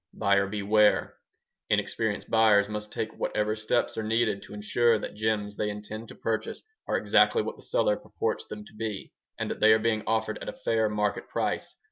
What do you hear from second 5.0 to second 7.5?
gems they intend to purchase are exactly